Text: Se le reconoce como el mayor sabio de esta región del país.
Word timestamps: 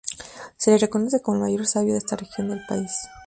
Se 0.57 0.71
le 0.71 0.77
reconoce 0.79 1.21
como 1.21 1.35
el 1.37 1.41
mayor 1.43 1.67
sabio 1.67 1.91
de 1.91 1.99
esta 1.99 2.15
región 2.15 2.47
del 2.49 2.65
país. 2.65 2.91